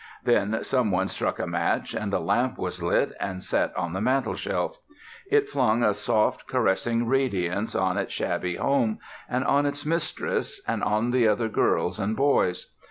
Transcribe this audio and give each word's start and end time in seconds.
Then 0.23 0.63
some 0.63 0.89
one 0.89 1.07
struck 1.09 1.37
a 1.37 1.45
match, 1.45 1.93
and 1.93 2.11
a 2.11 2.17
lamp 2.19 2.57
was 2.57 2.81
lit 2.81 3.13
and 3.19 3.43
set 3.43 3.71
on 3.77 3.93
the 3.93 4.01
mantelshelf. 4.01 4.79
It 5.29 5.47
flung 5.47 5.83
a 5.83 5.93
soft, 5.93 6.47
caressing 6.47 7.05
radiance 7.05 7.75
on 7.75 7.99
its 7.99 8.11
shabby 8.11 8.55
home, 8.55 8.97
and 9.29 9.43
on 9.45 9.67
its 9.67 9.85
mistress, 9.85 10.59
and 10.67 10.83
on 10.83 11.11
the 11.11 11.27
other 11.27 11.49
girls 11.49 11.99
and 11.99 12.17
boys. 12.17 12.73